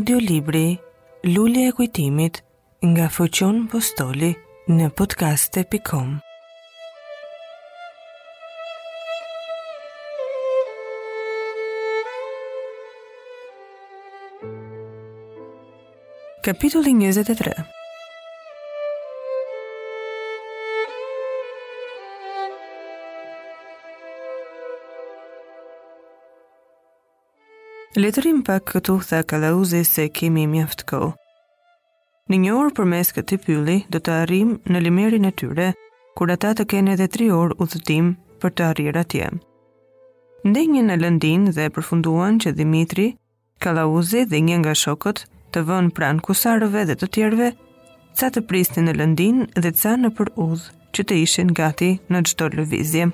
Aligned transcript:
Audio 0.00 0.16
libri 0.16 0.68
Lulli 1.34 1.62
e 1.68 1.72
kujtimit 1.76 2.34
nga 2.90 3.06
Foqion 3.16 3.56
Postoli 3.70 4.30
në 4.72 4.86
podcaste.com 4.96 6.14
Kapitulli 16.48 16.96
23 17.02 17.79
Letërim 27.98 28.44
pak 28.46 28.68
këtu 28.70 29.00
tha 29.02 29.18
Kalauzi 29.26 29.80
se 29.84 30.04
kemi 30.14 30.44
mjaftë 30.46 30.84
kohë. 30.90 31.08
Në 32.30 32.36
një 32.42 32.50
orë 32.54 32.70
për 32.76 32.84
mes 32.86 33.08
pylli, 33.42 33.74
do 33.90 33.98
të 33.98 34.12
arrim 34.22 34.52
në 34.70 34.78
limerin 34.80 35.24
e 35.26 35.32
tyre, 35.34 35.72
kur 36.14 36.30
ata 36.30 36.52
të 36.54 36.66
kene 36.70 36.92
edhe 36.94 37.08
tri 37.10 37.26
orë 37.34 37.56
u 37.58 37.66
thëtim 37.66 38.12
për 38.40 38.50
të 38.52 38.62
arrir 38.70 38.96
atje. 38.98 39.30
Nde 40.46 40.62
një 40.70 40.82
në 40.86 40.96
lëndin 41.02 41.50
dhe 41.50 41.66
përfunduan 41.74 42.38
që 42.38 42.54
Dimitri, 42.54 43.08
Kalauzi 43.58 44.22
dhe 44.24 44.38
një 44.40 44.60
nga 44.62 44.74
shokët 44.84 45.24
të 45.50 45.64
vën 45.66 45.90
pran 45.90 46.22
kusarëve 46.22 46.86
dhe 46.86 46.94
të 46.94 47.10
tjerve, 47.10 47.50
ca 48.14 48.30
të 48.30 48.44
pristin 48.46 48.86
në 48.86 48.94
lëndin 49.02 49.42
dhe 49.58 49.74
ca 49.74 49.96
në 49.98 50.14
për 50.18 50.30
udhë 50.46 50.70
që 50.94 51.02
të 51.10 51.18
ishin 51.26 51.50
gati 51.58 51.90
në 52.06 52.22
gjithë 52.22 52.52
lëvizje. 52.54 53.10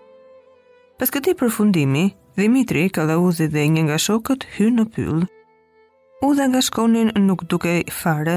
Pas 1.01 1.10
këti 1.16 1.32
përfundimi, 1.40 2.10
Dimitri, 2.37 2.84
kalauzi 2.92 3.46
dhe 3.52 3.62
një 3.74 3.82
nga 3.87 3.96
shokët 4.06 4.42
hynë 4.59 4.74
në 4.79 4.84
pyll. 4.95 5.23
U 6.26 6.34
dhe 6.37 6.45
nga 6.52 6.60
shkonin 6.66 7.09
nuk 7.26 7.46
duke 7.48 7.70
fare, 8.01 8.34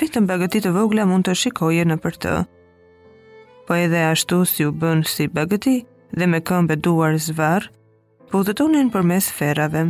vetëm 0.00 0.24
bagëtit 0.30 0.64
të 0.64 0.72
vogla 0.72 1.04
mund 1.10 1.28
të 1.28 1.34
shikoje 1.40 1.84
në 1.88 1.98
për 2.00 2.14
të. 2.22 2.34
Po 3.68 3.76
edhe 3.76 4.00
ashtu 4.12 4.38
si 4.48 4.64
u 4.64 4.72
bënë 4.72 5.08
si 5.12 5.26
bagëti 5.36 5.74
dhe 6.16 6.26
me 6.32 6.40
këmbe 6.48 6.78
duar 6.86 7.20
zvarë, 7.26 7.68
po 8.32 8.40
dhe 8.46 8.56
tonin 8.56 8.88
për 8.94 9.04
mes 9.12 9.28
ferave. 9.40 9.84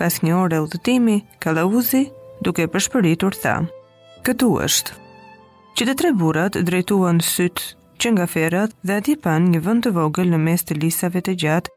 Pas 0.00 0.18
një 0.24 0.40
ore 0.44 0.64
u 0.64 0.66
dhëtimi, 0.72 1.18
kalauzi 1.44 2.02
duke 2.48 2.64
përshpëritur 2.72 3.36
tha. 3.44 3.56
Këtu 4.24 4.48
është. 4.68 4.96
Që 5.76 5.84
të 5.90 5.98
tre 6.00 6.14
burat 6.24 6.56
drejtuan 6.56 7.20
sytë 7.32 7.68
që 8.00 8.16
nga 8.16 8.30
ferat 8.36 8.72
dhe 8.80 8.98
ati 9.02 9.18
pan 9.26 9.52
një 9.52 9.60
vënd 9.68 9.84
të 9.90 9.94
vogël 10.00 10.30
në 10.32 10.38
mes 10.48 10.62
të 10.64 10.80
lisave 10.84 11.26
të 11.28 11.40
gjatë 11.44 11.72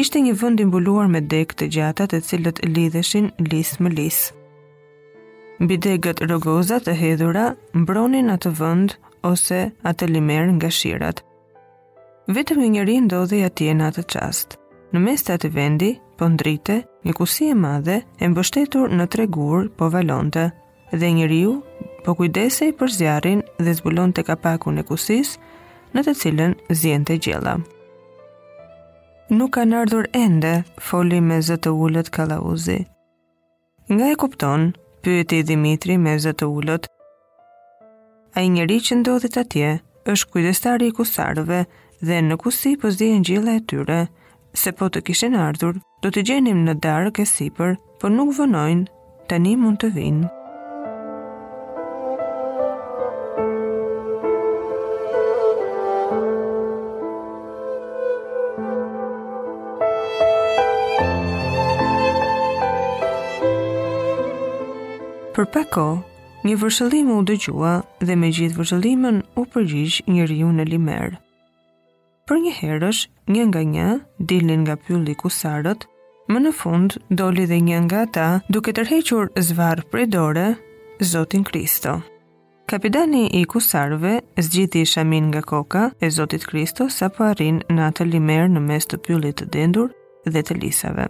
ishte 0.00 0.16
një 0.24 0.32
vënd 0.40 0.60
imbuluar 0.64 1.08
me 1.12 1.20
dek 1.20 1.52
të 1.60 1.66
gjatat 1.74 2.14
e 2.16 2.20
cilët 2.26 2.60
lidheshin 2.74 3.26
lis 3.52 3.72
më 3.84 3.90
lis. 3.98 4.18
Bidegët 5.60 6.22
rëgozat 6.30 6.86
të 6.86 6.94
hedhura 7.00 7.42
mbronin 7.76 8.32
atë 8.34 8.52
vënd 8.62 8.94
ose 9.32 9.58
atë 9.90 10.08
limer 10.14 10.46
nga 10.56 10.70
shirat. 10.78 11.20
Vetëm 12.34 12.60
një 12.62 12.68
njëri 12.76 12.96
ndodhe 13.08 13.42
atje 13.50 13.74
në 13.76 13.88
atë 13.90 14.04
qast. 14.14 14.56
Në 14.94 15.02
mes 15.04 15.22
të 15.26 15.34
atë 15.36 15.48
vendi, 15.58 15.90
pëndrite, 16.18 16.76
po 16.86 17.08
një 17.08 17.14
kusi 17.20 17.50
e 17.52 17.56
madhe, 17.64 17.98
e 18.22 18.28
mbështetur 18.32 18.88
në 18.96 19.04
tre 19.12 19.26
gurë 19.36 19.68
po 19.76 19.90
valonte, 19.92 20.46
dhe 20.96 21.08
një 21.18 21.26
riu 21.32 21.58
po 22.06 22.16
kujdesej 22.18 22.72
për 22.80 22.96
zjarin 22.96 23.42
dhe 23.64 23.76
zbulon 23.80 24.14
të 24.16 24.24
kapakun 24.30 24.80
e 24.80 24.86
kusis 24.90 25.36
në 25.94 26.06
të 26.08 26.16
cilën 26.22 26.56
zjente 26.82 27.20
gjela. 27.24 27.58
Nuk 29.30 29.52
kanë 29.54 29.76
ardhur 29.78 30.06
ende, 30.18 30.64
foli 30.82 31.20
me 31.22 31.36
zëtë 31.48 31.70
ullët 31.84 32.08
kalauzi. 32.16 32.78
Nga 33.92 34.06
e 34.12 34.16
kupton, 34.18 34.64
pyeti 35.04 35.38
Dimitri 35.46 35.94
me 36.02 36.16
zëtë 36.18 36.48
ullët, 36.50 36.88
a 38.36 38.42
i 38.42 38.48
njeri 38.50 38.80
që 38.86 38.98
ndodhët 39.02 39.38
atje, 39.44 39.68
është 40.12 40.30
kujdestari 40.32 40.90
i 40.90 40.96
kusarëve 40.98 41.60
dhe 42.08 42.18
në 42.26 42.38
kusipës 42.42 42.98
po 42.98 42.98
di 42.98 43.12
e 43.14 43.22
njëla 43.22 43.54
e 43.60 43.62
tyre, 43.70 44.00
se 44.62 44.74
po 44.80 44.90
të 44.90 45.04
kishen 45.08 45.38
ardhur, 45.46 45.78
do 46.02 46.10
të 46.10 46.26
gjenim 46.32 46.66
në 46.66 46.74
darë 46.88 47.14
kësipër, 47.20 47.78
por 48.00 48.10
nuk 48.18 48.34
vënojnë, 48.42 48.86
tani 49.30 49.54
mund 49.62 49.78
të 49.84 49.94
vinë. 50.00 50.30
Për 65.40 65.46
peko, 65.56 65.82
një 66.44 66.54
vërshëllim 66.60 67.06
u 67.14 67.22
dëgjua 67.24 67.68
dhe 68.04 68.12
me 68.20 68.28
gjithë 68.36 68.58
vërshëllimën 68.58 69.18
u 69.40 69.42
përgjish 69.54 69.94
një 70.12 70.24
riu 70.28 70.48
në 70.56 70.66
limer. 70.68 71.14
Për 72.28 72.40
një 72.42 72.50
herësh, 72.58 72.98
një 73.32 73.46
nga 73.48 73.62
një, 73.70 73.86
dilin 74.32 74.66
nga 74.66 74.74
pylli 74.82 75.14
kusarët, 75.22 75.86
më 76.28 76.42
në 76.44 76.52
fund 76.60 76.98
doli 77.22 77.46
dhe 77.48 77.56
një 77.70 77.78
nga 77.86 78.02
ta 78.18 78.26
duke 78.52 78.74
tërhequr 78.76 79.30
zvarë 79.50 79.86
prej 79.94 80.06
dore, 80.12 80.44
Zotin 81.14 81.46
Kristo. 81.48 81.94
Kapitani 82.68 83.22
i 83.40 83.40
kusarëve 83.54 84.18
zgjiti 84.44 84.82
shamin 84.90 85.30
nga 85.32 85.40
koka 85.42 85.86
e 86.04 86.12
Zotit 86.18 86.44
Kristo 86.52 86.90
sa 87.00 87.08
po 87.08 87.24
arrin 87.32 87.62
në 87.72 87.88
atë 87.88 88.10
limer 88.12 88.44
në 88.52 88.64
mes 88.68 88.84
të 88.92 89.00
pyllit 89.08 89.40
të 89.40 89.48
dendur 89.56 89.88
dhe 90.28 90.44
të 90.44 90.58
lisave. 90.60 91.08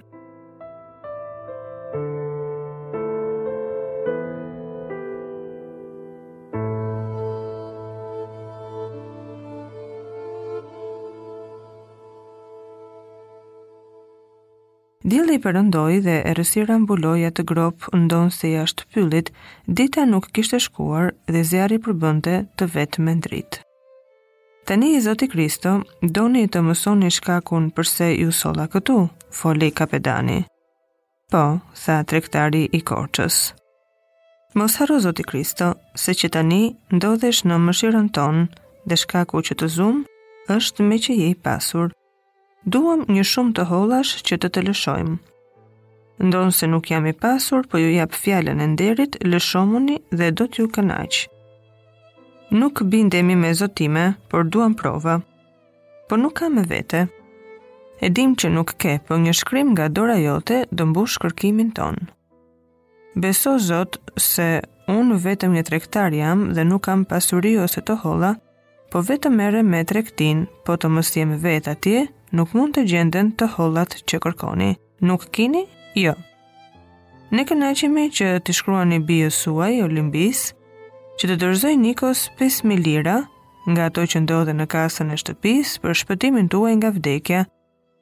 i 15.35 15.39
përëndoj 15.43 15.97
dhe 16.07 16.15
e 16.29 16.33
rësira 16.37 16.77
mbuloja 16.83 17.31
të 17.35 17.43
gropë 17.51 17.91
ndonë 18.05 18.33
se 18.37 18.51
jashtë 18.55 18.87
pyllit, 18.95 19.29
dita 19.81 20.05
nuk 20.11 20.27
kishte 20.37 20.59
shkuar 20.65 21.11
dhe 21.33 21.43
zjarri 21.51 21.79
përbënte 21.85 22.35
të 22.59 22.69
vetë 22.75 23.05
me 23.07 23.15
ndritë. 23.21 23.63
Tani 24.69 24.89
i 24.97 25.01
Zoti 25.07 25.27
Kristo, 25.33 25.73
doni 26.19 26.47
të 26.53 26.61
mësoni 26.67 27.11
shkakun 27.17 27.71
përse 27.79 28.11
ju 28.15 28.31
sola 28.41 28.67
këtu, 28.73 28.97
foli 29.41 29.71
kapedani. 29.79 30.41
Po, 31.31 31.43
tha 31.85 31.97
trektari 32.11 32.65
i 32.79 32.81
korqës. 32.91 33.39
Mos 34.59 34.77
haro 34.81 34.99
Zoti 35.05 35.25
Kristo, 35.31 35.73
se 36.03 36.15
që 36.21 36.29
tani 36.37 36.63
ndodhesh 36.95 37.43
në 37.47 37.59
mëshirën 37.69 38.13
tonë 38.19 38.45
dhe 38.91 39.01
shkaku 39.05 39.43
që 39.51 39.57
të 39.63 39.71
zumë 39.79 40.55
është 40.59 40.87
me 40.91 40.99
që 41.07 41.19
je 41.23 41.31
pasur 41.47 41.89
duam 42.69 43.05
një 43.09 43.23
shumë 43.25 43.55
të 43.57 43.65
hollash 43.71 44.21
që 44.29 44.37
të 44.43 44.49
të 44.53 44.63
lëshojmë. 44.69 45.15
Ndonë 46.21 46.53
se 46.53 46.67
nuk 46.69 46.91
jam 46.93 47.07
i 47.09 47.15
pasur, 47.17 47.65
po 47.67 47.79
ju 47.81 47.93
jap 47.95 48.13
fjallën 48.13 48.61
e 48.61 48.67
nderit, 48.75 49.17
lëshomuni 49.25 50.01
dhe 50.13 50.31
do 50.37 50.45
t'ju 50.47 50.67
kënaq. 50.69 51.25
Nuk 52.51 52.83
bindemi 52.83 53.37
me 53.37 53.55
zotime, 53.55 54.15
por 54.29 54.45
duam 54.45 54.75
prova. 54.75 55.21
Po 56.09 56.17
nuk 56.21 56.35
kam 56.41 56.59
e 56.59 56.65
vete. 56.69 57.07
E 58.01 58.09
dim 58.11 58.35
që 58.37 58.51
nuk 58.53 58.75
ke, 58.81 58.99
po 59.07 59.17
një 59.19 59.33
shkrim 59.39 59.73
nga 59.73 59.89
dora 59.89 60.19
jote 60.21 60.67
dëmbu 60.71 61.07
kërkimin 61.23 61.73
tonë. 61.73 62.09
Beso 63.15 63.57
zot 63.59 63.97
se 64.21 64.61
unë 64.89 65.17
vetëm 65.25 65.53
një 65.57 65.63
trektar 65.67 66.13
jam 66.15 66.51
dhe 66.55 66.65
nuk 66.65 66.83
kam 66.85 67.05
pasuri 67.05 67.57
ose 67.59 67.81
të 67.81 67.97
holla, 68.05 68.35
po 68.93 69.01
vetëm 69.03 69.41
ere 69.41 69.63
me 69.63 69.85
trektin, 69.85 70.45
po 70.67 70.77
të 70.77 70.89
mështjem 70.95 71.37
vetë 71.43 71.71
atje, 71.75 72.01
nuk 72.33 72.53
mund 72.55 72.75
të 72.77 72.85
gjenden 72.87 73.33
të 73.39 73.49
hollat 73.57 73.97
që 74.07 74.21
kërkoni. 74.25 74.75
Nuk 75.07 75.25
kini? 75.35 75.65
Jo. 75.99 76.13
Ne 77.35 77.45
kënaqemi 77.47 78.05
që 78.15 78.29
të 78.47 78.55
shkruani 78.57 79.01
bijës 79.07 79.39
suaj 79.45 79.81
Olimpis, 79.87 80.51
që 81.19 81.31
të 81.31 81.37
dërzoj 81.43 81.75
Nikos 81.79 82.27
5000 82.39 82.83
lira 82.85 83.17
nga 83.71 83.89
ato 83.91 84.03
që 84.07 84.23
ndodhen 84.25 84.61
në 84.63 84.67
kasën 84.73 85.11
e 85.15 85.19
shtëpisë 85.21 85.83
për 85.83 85.97
shpëtimin 86.03 86.49
tuaj 86.53 86.75
nga 86.81 86.91
vdekja. 86.97 87.43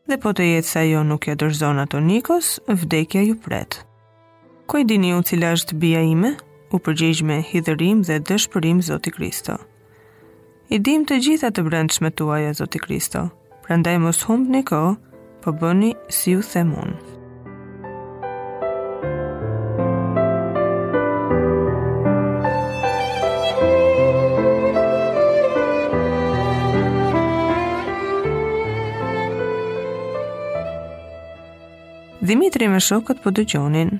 Dhe 0.08 0.16
po 0.20 0.32
të 0.32 0.46
jetë 0.54 0.68
sa 0.74 0.84
jo 0.88 1.02
nuk 1.04 1.26
ja 1.28 1.34
dorëzon 1.36 1.80
ato 1.84 2.00
Nikos, 2.00 2.58
vdekja 2.68 3.24
ju 3.28 3.34
pret. 3.44 3.82
Ku 4.68 4.78
e 4.80 4.84
dini 4.84 5.12
u 5.16 5.20
cila 5.22 5.52
është 5.56 5.76
bia 5.80 6.00
ime? 6.04 6.34
U 6.72 6.78
përgjigj 6.84 7.20
me 7.24 7.40
hidhërim 7.50 8.02
dhe 8.04 8.20
dëshpërim 8.28 8.80
Zoti 8.88 9.12
Kristo. 9.14 9.56
I 10.68 10.78
dim 10.84 11.04
të 11.08 11.16
gjitha 11.24 11.48
të 11.52 11.64
brendshmet 11.68 12.12
tuaja 12.20 12.50
Zoti 12.56 12.78
Kristo, 12.80 13.26
prandaj 13.68 13.98
mos 14.00 14.18
humbni 14.24 14.62
një 14.62 14.64
ko, 14.70 14.78
po 15.44 15.52
bëni 15.60 15.88
si 16.08 16.32
ju 16.32 16.40
the 16.42 16.62
mund. 16.64 16.96
Dimitri 32.28 32.68
me 32.68 32.80
shokët 32.82 33.20
po 33.24 33.30
dëgjonin 33.30 33.92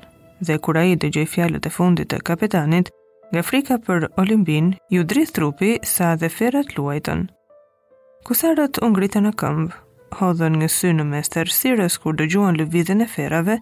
dhe 0.44 0.56
kur 0.64 0.78
ai 0.80 0.96
dëgjoi 1.00 1.28
fjalët 1.34 1.68
e 1.68 1.74
fundit 1.76 2.08
të 2.10 2.24
kapitanit, 2.28 2.88
nga 3.32 3.44
frika 3.44 3.76
për 3.84 4.08
Olimpin, 4.22 4.72
ju 4.92 5.04
drith 5.04 5.32
trupi 5.36 5.76
sa 5.82 6.16
dhe 6.16 6.28
ferrat 6.32 6.76
luajtën. 6.76 7.28
Kusarët 8.26 8.78
u 8.82 8.88
ngritën 8.92 9.22
në 9.24 9.30
këmbë, 9.38 9.76
hodhën 10.18 10.56
një 10.60 10.68
sy 10.74 10.90
në 10.98 11.04
mes 11.10 11.28
të 11.30 11.44
rësirës 11.46 11.98
kur 12.02 12.16
dëgjuan 12.18 12.56
lëvizjen 12.60 13.04
e 13.04 13.08
ferave 13.12 13.58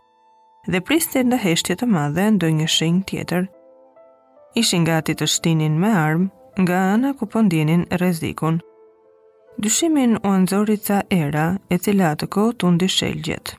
dhe 0.72 0.80
pristin 0.86 1.28
në 1.30 1.38
heshtje 1.42 1.76
të 1.80 1.88
madhe 1.90 2.24
ndoj 2.36 2.50
një 2.60 2.68
shenjë 2.76 3.02
tjetër. 3.10 3.44
Ishin 4.56 4.86
gati 4.88 5.14
të 5.20 5.28
shtinin 5.32 5.76
me 5.82 5.90
armë 6.00 6.62
nga 6.62 6.78
ana 6.94 7.12
ku 7.18 7.26
po 7.26 7.40
rezikun. 7.44 7.84
rrezikun. 8.00 8.60
Dyshimin 9.60 10.16
u 10.16 10.28
anëzori 10.28 10.78
era, 11.10 11.58
e 11.70 11.78
cila 11.78 12.10
atë 12.14 12.26
kohë 12.34 12.54
të 12.80 12.86
shelgjet. 12.88 13.56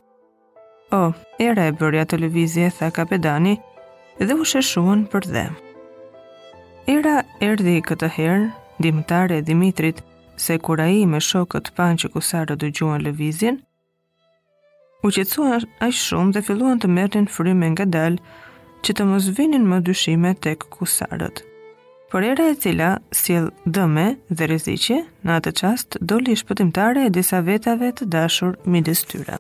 O, 0.92 1.14
era 1.40 1.62
e 1.68 1.72
bërja 1.80 2.06
të 2.06 2.16
lëvizje, 2.24 2.72
tha 2.78 2.90
kapedani, 2.92 3.60
dhe 4.20 4.34
u 4.34 4.44
sheshuan 4.44 5.06
për 5.12 5.24
dhe. 5.34 5.46
Era 6.88 7.16
erdi 7.50 7.82
këtë 7.88 8.10
herë, 8.18 8.50
dimtare 8.82 9.38
e 9.38 9.42
Dimitrit, 9.42 10.02
se 10.38 10.58
kura 10.60 10.88
i 10.88 11.06
me 11.10 11.20
shokët 11.30 11.72
panë 11.78 12.00
që 12.04 12.10
kusarë 12.14 12.58
dë 12.62 12.70
gjuan 12.78 13.04
lëvizin, 13.06 13.58
u 15.06 15.12
qëtësua 15.14 15.58
shumë 16.02 16.34
dhe 16.36 16.44
filluan 16.48 16.82
të 16.82 16.90
mërtin 16.94 17.28
frime 17.34 17.70
nga 17.74 17.86
dalë 17.96 18.22
që 18.86 18.94
të 18.98 19.06
mos 19.10 19.28
vinin 19.38 19.66
më 19.72 19.82
dyshime 19.88 20.34
tek 20.46 20.66
kusarët. 20.78 21.44
Por 22.12 22.24
era 22.24 22.46
e 22.50 22.56
cila, 22.62 22.92
siel 23.20 23.50
dëme 23.66 24.06
dhe 24.30 24.48
rizicje, 24.50 25.02
në 25.28 25.36
atë 25.40 25.52
qast 25.60 25.98
do 26.08 26.20
li 26.24 26.38
shpëtimtare 26.40 27.04
e 27.10 27.14
disa 27.18 27.42
vetave 27.50 27.90
të 27.98 28.08
dashur 28.16 28.54
midis 28.72 29.02
tyre. 29.04 29.26
tyra. 29.26 29.38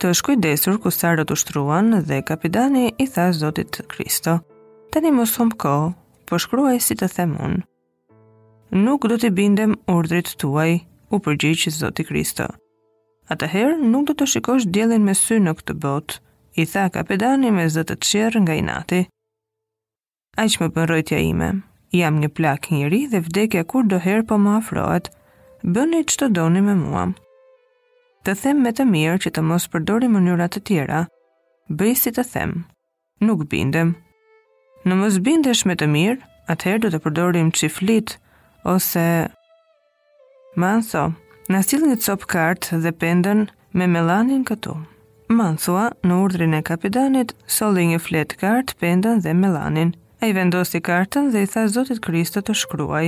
Të 0.00 0.12
shkujdesur, 0.18 0.78
kusarët 0.82 1.30
u 1.34 1.36
shtruan 1.36 1.92
dhe 2.08 2.22
kapidani 2.22 2.86
i 2.98 3.06
tha 3.14 3.28
zotit 3.32 3.80
Kristo, 3.92 4.40
të 4.90 5.04
një 5.04 5.12
mos 5.20 5.38
humë 5.38 5.58
ko, 5.62 5.76
po 6.26 6.34
shkruaj 6.42 6.78
si 6.86 6.94
të 6.98 7.08
themunë, 7.14 7.62
nuk 8.74 9.06
do 9.08 9.16
të 9.16 9.30
bindem 9.32 9.74
urdrit 9.88 10.34
tuaj, 10.38 10.80
u 11.10 11.16
përgjith 11.24 11.68
Zoti 11.72 12.04
Kristo. 12.04 12.44
Atëherë 13.32 13.78
nuk 13.80 14.06
do 14.08 14.14
të 14.16 14.26
shikosh 14.28 14.66
djelin 14.72 15.04
me 15.04 15.14
sy 15.16 15.38
në 15.40 15.52
këtë 15.58 15.76
botë, 15.80 16.18
i 16.60 16.64
tha 16.66 16.88
kapedani 16.92 17.50
me 17.52 17.68
zëtë 17.70 17.96
të 17.96 18.06
çerr 18.08 18.38
nga 18.42 18.54
inati. 18.56 19.02
Aq 20.36 20.48
që 20.52 20.62
më 20.64 20.68
përrojtja 20.76 21.18
ime, 21.24 21.50
jam 21.96 22.18
një 22.20 22.28
plak 22.36 22.68
njëri 22.70 23.06
dhe 23.12 23.20
vdekja 23.24 23.64
kur 23.64 23.84
herë 23.88 24.26
po 24.28 24.36
më 24.38 24.56
afrohet, 24.58 25.08
bëni 25.64 26.04
që 26.08 26.16
të 26.20 26.28
doni 26.36 26.60
me 26.62 26.74
mua. 26.76 27.08
Të 28.24 28.34
them 28.42 28.60
me 28.62 28.72
të 28.76 28.84
mirë 28.84 29.18
që 29.24 29.30
të 29.36 29.42
mos 29.48 29.68
përdori 29.72 30.08
mënyrat 30.12 30.52
të 30.52 30.60
tjera, 30.68 31.02
bëj 31.70 31.94
si 32.00 32.10
të 32.12 32.24
them, 32.32 32.58
nuk 33.20 33.46
bindem. 33.48 33.94
Në 34.84 34.94
mos 35.00 35.16
bindesh 35.18 35.64
me 35.66 35.76
të 35.76 35.88
mirë, 35.88 36.20
atëherë 36.52 36.82
do 36.84 36.88
të 36.94 36.98
përdorim 37.06 37.48
qiflitë, 37.52 38.18
ose 38.66 39.28
Manso, 40.58 41.12
në 41.52 41.60
stilë 41.64 41.90
një 41.92 41.98
copë 42.02 42.28
kartë 42.32 42.80
dhe 42.82 42.92
pendën 42.98 43.44
me 43.78 43.86
melanin 43.86 44.42
këtu. 44.48 44.74
Mansoa, 45.28 45.90
në 46.02 46.16
urdrin 46.24 46.54
e 46.56 46.62
kapidanit, 46.64 47.34
soli 47.46 47.84
një 47.92 47.98
fletë 48.00 48.38
kartë, 48.40 48.78
pendën 48.80 49.20
dhe 49.22 49.34
melanin. 49.36 49.92
A 50.20 50.26
i 50.26 50.32
vendosi 50.34 50.80
kartën 50.82 51.28
dhe 51.30 51.44
i 51.44 51.46
tha 51.46 51.66
Zotit 51.70 52.00
Kristo 52.02 52.40
të 52.42 52.56
shkruaj. 52.58 53.06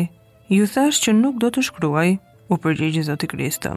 Ju 0.52 0.66
thash 0.68 1.00
që 1.04 1.14
nuk 1.18 1.40
do 1.42 1.50
të 1.50 1.64
shkruaj, 1.70 2.10
u 2.52 2.58
përgjigjë 2.60 3.06
Zotit 3.08 3.32
Kristo. 3.32 3.74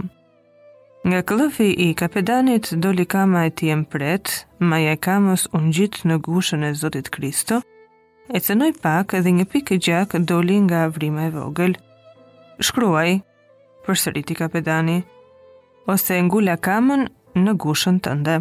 Nga 1.08 1.24
këllëfi 1.28 1.72
i 1.88 1.94
kapedanit, 1.98 2.70
do 2.80 2.94
kama 3.08 3.46
e 3.46 3.50
ti 3.52 3.70
e 3.70 3.75
mpret, 3.75 4.46
ma 4.60 4.78
ja 4.86 4.94
kamës 4.96 5.48
unë 5.56 5.74
gjitë 5.80 6.06
në 6.12 6.20
gushën 6.28 6.64
e 6.70 6.74
Zotit 6.78 7.10
Kristo, 7.10 7.64
e 8.31 8.40
cënoj 8.40 8.72
pak 8.84 9.16
edhe 9.20 9.31
një 9.36 9.44
pikë 9.52 9.75
gjak 9.88 10.14
doli 10.30 10.56
nga 10.68 10.86
vrima 10.96 11.25
e 11.28 11.31
vogël. 11.34 11.74
Shkruaj, 12.64 13.18
për 13.84 14.00
sëriti 14.02 14.38
kapedani, 14.40 15.00
ose 15.92 16.18
ngula 16.28 16.56
kamën 16.68 17.08
në 17.44 17.56
gushën 17.64 18.00
tënde. 18.06 18.38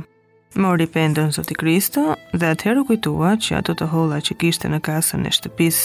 Mori 0.62 0.84
pendën 0.94 1.32
Zoti 1.32 1.56
Kristo 1.56 2.05
dhe 2.37 2.50
atëheru 2.52 2.84
kujtua 2.93 3.34
që 3.44 3.58
ato 3.62 3.75
të 3.76 3.88
holla 3.94 4.20
që 4.25 4.37
kishte 4.43 4.69
në 4.69 4.82
kasën 4.87 5.25
e 5.26 5.32
shtëpis, 5.38 5.81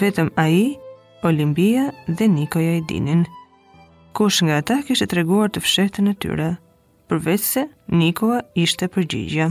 vetëm 0.00 0.32
a 0.40 0.48
i, 0.48 0.64
Olimbia 1.28 1.90
dhe 2.08 2.26
Nikoja 2.32 2.78
i 2.80 2.84
dinin. 2.90 3.22
Kush 4.16 4.42
nga 4.44 4.58
ata 4.60 4.80
kishte 4.86 5.06
treguar 5.12 5.52
të 5.52 5.62
fshetën 5.62 6.08
e 6.10 6.14
tyre, 6.24 6.50
përveç 7.12 7.44
se 7.52 7.66
Nikoja 8.00 8.40
ishte 8.64 8.88
përgjigja. 8.96 9.50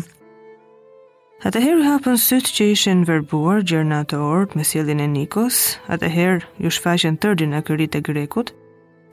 Atëherë 1.42 1.66
herë 1.82 1.86
hapën 1.88 2.20
sytë 2.22 2.52
që 2.56 2.66
ishin 2.72 3.00
verbuar 3.10 3.64
gjërë 3.70 3.86
në 3.92 3.96
atë 4.04 4.18
orë 4.24 4.58
me 4.60 4.66
sielin 4.72 5.00
e 5.02 5.08
Nikos, 5.10 5.62
atëherë 5.96 6.14
herë 6.18 6.66
ju 6.66 6.70
shfaqen 6.76 7.18
tërdi 7.24 7.48
në 7.50 7.62
kërit 7.70 7.98
e 7.98 8.02
grekut, 8.10 8.52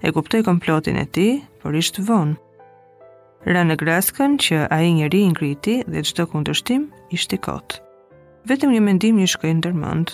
e 0.04 0.12
kuptoj 0.12 0.42
komplotin 0.44 0.98
e 1.02 1.06
ti, 1.16 1.24
por 1.62 1.72
ishtë 1.80 2.04
vonë. 2.10 2.36
Ra 3.54 3.62
në 3.64 3.78
graskën 3.80 4.36
që 4.44 4.60
a 4.74 4.78
i 4.84 4.92
njeri 4.98 5.22
ngriti 5.30 5.78
dhe 5.88 6.04
qdo 6.10 6.28
kundërshtim 6.34 6.84
ishtë 7.16 7.38
i 7.38 7.42
kotë. 7.48 7.80
Vetëm 8.52 8.76
një 8.76 8.84
mendim 8.90 9.16
një 9.22 9.30
shkojnë 9.34 9.72
në 9.72 10.04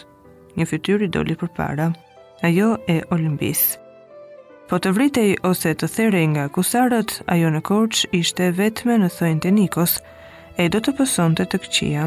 një 0.61 0.69
fytyr 0.71 1.03
i 1.03 1.09
doli 1.19 1.35
për 1.41 1.51
para, 1.59 1.89
ajo 2.47 2.71
e 2.95 3.01
Olimbis. 3.17 3.65
Po 4.71 4.79
të 4.79 4.95
vritej 5.01 5.31
ose 5.51 5.75
të 5.75 5.87
therej 5.97 6.27
nga 6.37 6.47
kusarët, 6.55 7.19
ajo 7.35 7.49
në 7.57 7.61
korç 7.73 8.07
ishte 8.23 8.53
vetme 8.63 9.03
në 9.03 9.09
thojnë 9.19 9.41
të 9.41 9.51
Nikos, 9.59 9.99
e 10.59 10.69
do 10.71 10.79
të 10.81 10.93
pësonte 10.99 11.45
të, 11.49 11.51
të 11.51 11.61
këqia. 11.65 12.03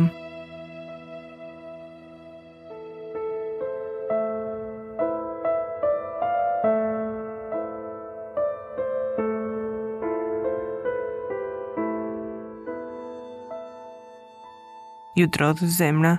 Ju 15.17 15.25
drodhë 15.33 15.67
zemra, 15.73 16.11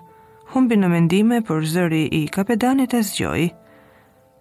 humbi 0.52 0.74
në 0.80 0.88
mendime 0.90 1.38
për 1.48 1.64
zëri 1.72 2.02
i 2.18 2.22
kapedanit 2.34 2.96
e 2.98 3.04
zgjoj. 3.06 3.44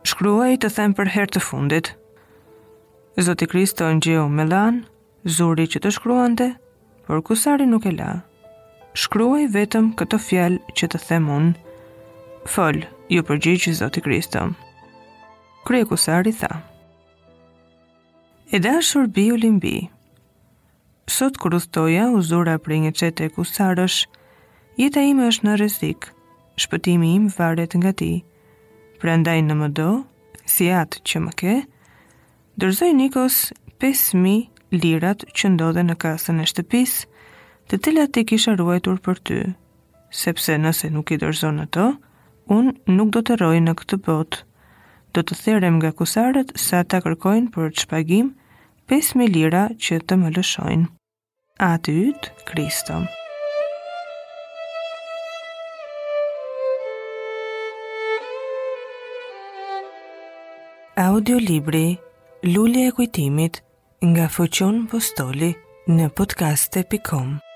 Shkruaj 0.07 0.55
të 0.63 0.73
them 0.77 0.95
për 0.97 1.13
herë 1.15 1.33
të 1.37 1.41
fundit. 1.45 1.93
Zoti 3.21 3.45
Kristo 3.51 3.85
në 3.91 4.01
gjeu 4.07 4.25
me 4.29 4.45
lanë, 4.49 4.81
zuri 5.37 5.67
që 5.69 5.83
të 5.83 5.91
shkruante, 5.97 6.47
por 7.07 7.19
kusari 7.27 7.65
nuk 7.71 7.85
e 7.89 7.91
la. 7.95 8.09
Shkruaj 9.01 9.45
vetëm 9.53 9.93
këtë 9.99 10.17
fjalë 10.27 10.75
që 10.77 10.87
të 10.93 10.99
them 11.07 11.27
unë. 11.37 11.51
Fol, 12.53 12.79
ju 13.13 13.23
përgjigj 13.27 13.71
Zoti 13.79 14.01
Kristo. 14.03 14.41
Krye 15.67 15.87
kusari 15.87 16.33
tha. 16.41 16.49
E 18.53 18.59
dashur 18.63 19.07
bi 19.15 19.25
u 19.31 19.37
limbi. 19.39 19.77
Sot 21.15 21.39
kur 21.39 21.55
udhtoja 21.55 22.09
u 22.17 22.19
zura 22.29 22.57
për 22.63 22.75
një 22.85 22.91
çete 22.99 23.29
kusarësh, 23.35 24.01
jeta 24.81 25.03
ime 25.11 25.29
është 25.31 25.47
në 25.47 25.55
rrezik. 25.61 26.09
Shpëtimi 26.59 27.13
im 27.15 27.29
varet 27.37 27.75
nga 27.79 27.93
ti. 27.95 28.11
Prandaj 28.99 29.39
në 29.47 29.57
më 29.61 29.71
do, 29.79 29.89
si 30.49 30.67
atë 30.81 31.03
që 31.07 31.23
më 31.27 31.33
ke, 31.39 31.55
dërzoj 32.59 32.91
Nikos 32.99 33.43
lirat 34.75 35.23
që 35.35 35.49
ndodhe 35.55 35.83
në 35.87 35.95
kasën 36.01 36.41
e 36.43 36.47
shtëpis, 36.49 36.97
të 37.69 37.79
tila 37.85 38.05
ti 38.13 38.23
kisha 38.27 38.55
ruajtur 38.59 38.99
për 39.05 39.21
ty, 39.27 39.37
sepse 40.23 40.57
nëse 40.59 40.89
nuk 40.93 41.11
i 41.15 41.19
dërzonë 41.21 41.65
ato, 41.67 41.87
unë 42.51 42.73
nuk 42.97 43.11
do 43.15 43.21
të 43.27 43.37
rojë 43.41 43.63
në 43.65 43.73
këtë 43.81 43.99
botë. 44.07 44.43
Do 45.15 45.23
të 45.23 45.35
therem 45.43 45.77
nga 45.81 45.91
kusarët 45.97 46.51
sa 46.59 46.83
ta 46.83 46.99
kërkojnë 47.01 47.51
për 47.55 47.71
të 47.73 47.83
shpagim 47.85 48.33
5.000 48.91 49.31
lira 49.33 49.63
që 49.81 50.01
të 50.07 50.17
më 50.21 50.33
lëshojnë. 50.37 50.89
A 51.67 51.71
të 51.85 51.95
ytë, 52.07 52.35
Kristo. 52.51 52.99
Audio 60.97 61.37
Libri 61.39 61.97
Lulli 62.47 62.85
e 62.87 62.91
kujtimit 62.97 63.59
nga 64.05 64.27
fuqion 64.33 64.85
postoli 64.91 65.53
në 65.89 66.09
podcaste.com. 66.13 67.46